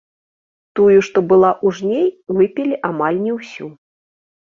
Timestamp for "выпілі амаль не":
2.39-3.31